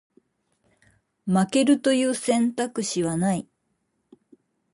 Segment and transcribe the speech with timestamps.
[1.27, 3.47] 負けるという選択肢はない